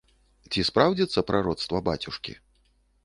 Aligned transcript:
Ці 0.53 0.63
спраўдзіцца 0.69 1.23
прароцтва 1.29 1.83
бацюшкі? 1.91 2.33